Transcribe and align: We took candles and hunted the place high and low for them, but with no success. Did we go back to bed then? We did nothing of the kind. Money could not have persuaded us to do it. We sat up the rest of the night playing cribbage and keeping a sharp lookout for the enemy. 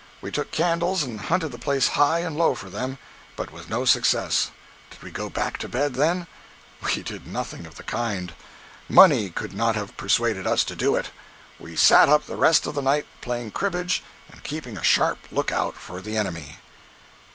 We 0.19 0.31
took 0.31 0.49
candles 0.49 1.03
and 1.03 1.19
hunted 1.21 1.49
the 1.51 1.59
place 1.59 1.89
high 1.89 2.21
and 2.21 2.35
low 2.35 2.55
for 2.55 2.71
them, 2.71 2.97
but 3.35 3.51
with 3.51 3.69
no 3.69 3.85
success. 3.85 4.49
Did 4.89 5.03
we 5.03 5.11
go 5.11 5.29
back 5.29 5.59
to 5.59 5.69
bed 5.69 5.93
then? 5.93 6.25
We 6.83 7.03
did 7.03 7.27
nothing 7.27 7.67
of 7.67 7.75
the 7.75 7.83
kind. 7.83 8.33
Money 8.89 9.29
could 9.29 9.53
not 9.53 9.75
have 9.75 9.95
persuaded 9.97 10.47
us 10.47 10.63
to 10.63 10.75
do 10.75 10.95
it. 10.95 11.11
We 11.59 11.75
sat 11.75 12.09
up 12.09 12.25
the 12.25 12.35
rest 12.35 12.65
of 12.65 12.73
the 12.73 12.81
night 12.81 13.05
playing 13.21 13.51
cribbage 13.51 14.01
and 14.31 14.41
keeping 14.43 14.75
a 14.75 14.81
sharp 14.83 15.19
lookout 15.31 15.75
for 15.75 16.01
the 16.01 16.17
enemy. 16.17 16.57